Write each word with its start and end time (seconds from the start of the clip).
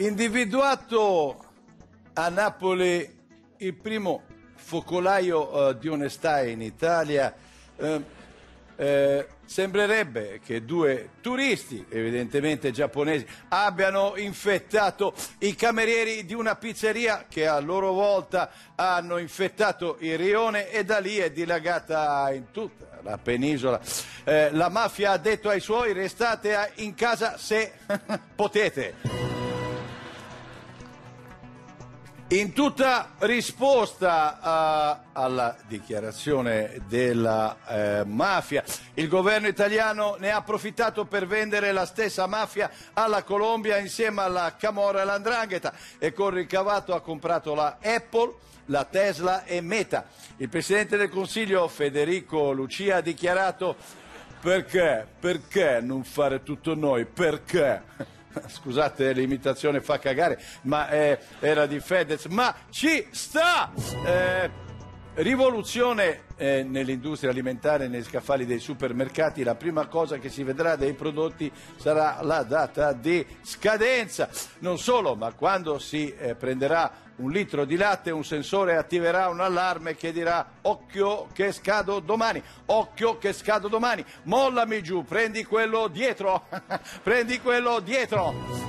Individuato 0.00 1.44
a 2.14 2.30
Napoli 2.30 3.18
il 3.58 3.74
primo 3.74 4.22
focolaio 4.54 5.68
eh, 5.68 5.78
di 5.78 5.88
onestà 5.88 6.42
in 6.42 6.62
Italia, 6.62 7.34
eh, 7.76 8.02
eh, 8.76 9.26
sembrerebbe 9.44 10.40
che 10.42 10.64
due 10.64 11.10
turisti, 11.20 11.84
evidentemente 11.90 12.70
giapponesi, 12.70 13.26
abbiano 13.48 14.14
infettato 14.16 15.12
i 15.40 15.54
camerieri 15.54 16.24
di 16.24 16.32
una 16.32 16.56
pizzeria 16.56 17.26
che 17.28 17.46
a 17.46 17.60
loro 17.60 17.92
volta 17.92 18.50
hanno 18.76 19.18
infettato 19.18 19.98
il 20.00 20.16
rione 20.16 20.70
e 20.70 20.82
da 20.82 20.98
lì 20.98 21.18
è 21.18 21.30
dilagata 21.30 22.32
in 22.32 22.50
tutta 22.52 23.00
la 23.02 23.18
penisola. 23.18 23.78
Eh, 24.24 24.50
la 24.52 24.70
mafia 24.70 25.10
ha 25.10 25.18
detto 25.18 25.50
ai 25.50 25.60
suoi 25.60 25.92
restate 25.92 26.72
in 26.76 26.94
casa 26.94 27.36
se 27.36 27.72
potete. 28.34 29.29
In 32.32 32.52
tutta 32.52 33.14
risposta 33.18 34.38
eh, 34.38 35.08
alla 35.14 35.56
dichiarazione 35.66 36.80
della 36.86 37.56
eh, 37.66 38.04
mafia, 38.04 38.62
il 38.94 39.08
governo 39.08 39.48
italiano 39.48 40.14
ne 40.16 40.30
ha 40.30 40.36
approfittato 40.36 41.06
per 41.06 41.26
vendere 41.26 41.72
la 41.72 41.86
stessa 41.86 42.28
mafia 42.28 42.70
alla 42.92 43.24
Colombia 43.24 43.78
insieme 43.78 44.20
alla 44.20 44.54
Camorra 44.56 44.98
e 44.98 45.02
all'Andrangheta 45.02 45.74
e 45.98 46.12
con 46.12 46.30
ricavato 46.30 46.94
ha 46.94 47.00
comprato 47.00 47.52
la 47.56 47.78
Apple, 47.82 48.34
la 48.66 48.84
Tesla 48.84 49.42
e 49.42 49.60
Meta. 49.60 50.06
Il 50.36 50.48
Presidente 50.48 50.96
del 50.96 51.08
Consiglio 51.08 51.66
Federico 51.66 52.52
Lucia 52.52 52.98
ha 52.98 53.00
dichiarato 53.00 53.74
perché, 54.40 55.04
perché 55.18 55.80
non 55.82 56.04
fare 56.04 56.44
tutto 56.44 56.76
noi, 56.76 57.06
perché? 57.06 58.18
Scusate, 58.46 59.12
l'imitazione 59.12 59.80
fa 59.80 59.98
cagare, 59.98 60.40
ma 60.62 60.88
eh, 60.88 61.18
era 61.40 61.66
di 61.66 61.80
Fedez, 61.80 62.26
ma 62.26 62.54
ci 62.70 63.06
sta! 63.10 63.72
Eh, 64.04 64.68
rivoluzione 65.22 66.22
eh, 66.36 66.62
nell'industria 66.62 67.30
alimentare, 67.30 67.88
negli 67.88 68.02
scaffali 68.02 68.46
dei 68.46 68.58
supermercati, 68.58 69.42
la 69.42 69.54
prima 69.54 69.86
cosa 69.86 70.18
che 70.18 70.28
si 70.28 70.42
vedrà 70.42 70.76
dei 70.76 70.94
prodotti 70.94 71.50
sarà 71.76 72.20
la 72.22 72.42
data 72.42 72.92
di 72.92 73.24
scadenza. 73.42 74.28
Non 74.60 74.78
solo, 74.78 75.14
ma 75.14 75.32
quando 75.32 75.78
si 75.78 76.14
eh, 76.14 76.34
prenderà 76.34 77.08
un 77.16 77.30
litro 77.30 77.64
di 77.64 77.76
latte, 77.76 78.10
un 78.10 78.24
sensore 78.24 78.76
attiverà 78.76 79.28
un 79.28 79.40
allarme 79.40 79.94
che 79.94 80.12
dirà 80.12 80.52
occhio 80.62 81.28
che 81.32 81.52
scado 81.52 82.00
domani, 82.00 82.42
occhio 82.66 83.18
che 83.18 83.32
scado 83.32 83.68
domani, 83.68 84.04
mollami 84.22 84.82
giù, 84.82 85.04
prendi 85.04 85.44
quello 85.44 85.88
dietro, 85.88 86.46
prendi 87.02 87.40
quello 87.40 87.80
dietro. 87.80 88.68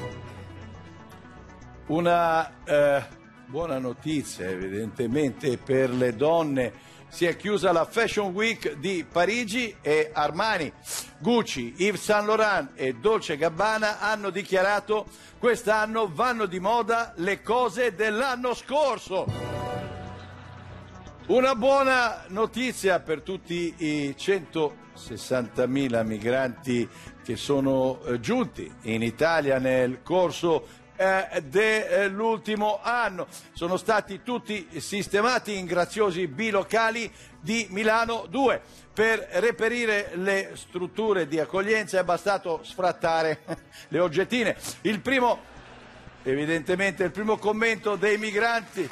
Una 1.87 2.63
eh, 2.63 3.19
buona 3.51 3.79
notizia 3.79 4.49
evidentemente 4.49 5.57
per 5.57 5.89
le 5.89 6.15
donne. 6.15 6.71
Si 7.09 7.25
è 7.25 7.35
chiusa 7.35 7.73
la 7.73 7.83
Fashion 7.83 8.31
Week 8.31 8.75
di 8.75 9.03
Parigi 9.03 9.75
e 9.81 10.09
Armani, 10.13 10.71
Gucci, 11.19 11.73
Yves 11.79 12.01
Saint 12.01 12.25
Laurent 12.25 12.69
e 12.75 12.93
Dolce 12.93 13.35
Gabbana 13.35 13.99
hanno 13.99 14.29
dichiarato 14.29 15.05
quest'anno 15.37 16.09
vanno 16.09 16.45
di 16.45 16.61
moda 16.61 17.11
le 17.17 17.41
cose 17.41 17.93
dell'anno 17.93 18.53
scorso. 18.53 19.25
Una 21.27 21.53
buona 21.53 22.23
notizia 22.29 23.01
per 23.01 23.21
tutti 23.21 23.73
i 23.79 24.15
160.000 24.17 26.05
migranti 26.05 26.87
che 27.21 27.35
sono 27.35 28.01
eh, 28.03 28.21
giunti 28.21 28.71
in 28.83 29.01
Italia 29.01 29.59
nel 29.59 30.01
corso 30.03 30.79
eh, 31.01 31.41
dell'ultimo 31.41 32.79
anno. 32.79 33.25
Sono 33.53 33.77
stati 33.77 34.21
tutti 34.21 34.67
sistemati 34.77 35.57
in 35.57 35.65
graziosi 35.65 36.27
bilocali 36.27 37.11
di 37.39 37.65
Milano 37.71 38.27
2. 38.29 38.61
Per 38.93 39.27
reperire 39.33 40.11
le 40.13 40.51
strutture 40.53 41.27
di 41.27 41.39
accoglienza 41.39 41.97
è 41.97 42.03
bastato 42.03 42.61
sfrattare 42.63 43.39
le 43.89 43.99
oggettine. 43.99 44.55
Il 44.81 44.99
primo, 44.99 45.39
evidentemente, 46.21 47.03
il 47.03 47.11
primo 47.11 47.37
commento 47.37 47.95
dei 47.95 48.19
migranti. 48.19 48.89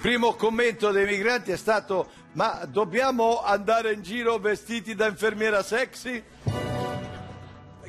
primo 0.00 0.36
commento 0.36 0.90
dei 0.90 1.04
migranti 1.04 1.50
è 1.50 1.56
stato 1.56 2.08
ma 2.32 2.64
dobbiamo 2.66 3.42
andare 3.42 3.92
in 3.92 4.02
giro 4.02 4.38
vestiti 4.38 4.94
da 4.94 5.06
infermiera 5.06 5.62
sexy? 5.62 6.22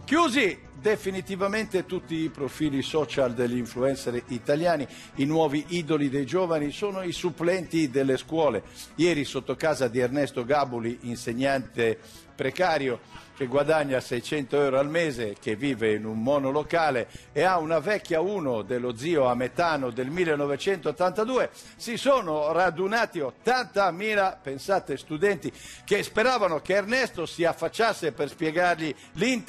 Chiusi 0.06 0.68
definitivamente 0.80 1.86
tutti 1.86 2.16
i 2.16 2.30
profili 2.30 2.82
social 2.82 3.34
degli 3.34 3.58
influencer 3.58 4.24
italiani, 4.28 4.88
i 5.16 5.26
nuovi 5.26 5.66
idoli 5.70 6.10
dei 6.10 6.26
giovani 6.26 6.72
sono 6.72 7.02
i 7.04 7.12
supplenti 7.12 7.90
delle 7.90 8.18
scuole. 8.18 8.64
Ieri 8.96 9.26
sotto 9.26 9.56
casa 9.56 9.88
di 9.88 10.00
Ernesto 10.00 10.46
Gabuli, 10.46 11.00
insegnante 11.02 11.98
precario 12.36 13.28
che 13.40 13.48
guadagna 13.48 14.02
600 14.02 14.62
euro 14.62 14.80
al 14.80 14.90
mese, 14.90 15.38
che 15.40 15.56
vive 15.56 15.94
in 15.94 16.04
un 16.04 16.22
monolocale 16.22 17.08
e 17.32 17.44
ha 17.44 17.58
una 17.58 17.80
vecchia 17.80 18.20
uno 18.20 18.64
dello 18.64 18.98
zio 18.98 19.28
a 19.28 19.34
metano 19.34 19.92
del 19.92 20.10
1982, 20.10 21.50
si 21.78 21.96
sono 21.96 22.52
radunati 22.52 23.20
80.000, 23.20 24.38
pensate, 24.44 24.98
studenti 24.98 25.50
che 25.86 26.04
speravano 26.04 26.60
che 26.60 26.74
Ernesto 26.74 27.26
si 27.26 27.46
affacciasse 27.46 28.12
per 28.12 28.28
spiegargli 28.28 28.94
gli 29.14 29.42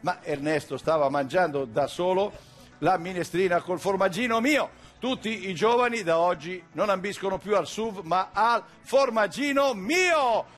ma 0.00 0.22
Ernesto 0.38 0.76
stava 0.76 1.08
mangiando 1.08 1.64
da 1.64 1.88
solo 1.88 2.32
la 2.78 2.96
minestrina 2.96 3.60
col 3.60 3.80
formaggino 3.80 4.40
mio. 4.40 4.70
Tutti 5.00 5.48
i 5.48 5.54
giovani 5.54 6.02
da 6.02 6.18
oggi 6.18 6.62
non 6.72 6.90
ambiscono 6.90 7.38
più 7.38 7.56
al 7.56 7.66
SUV 7.66 8.00
ma 8.04 8.30
al 8.32 8.62
formaggino 8.82 9.74
mio! 9.74 10.57